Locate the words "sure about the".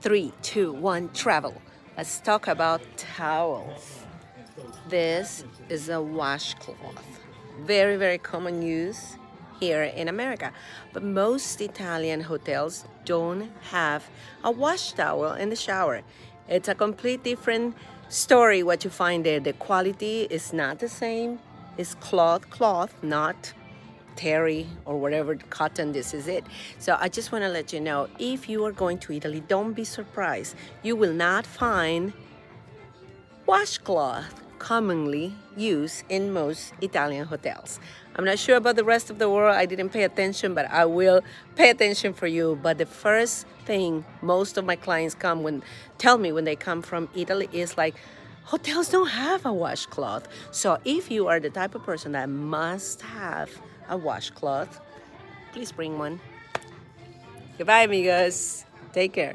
38.38-38.84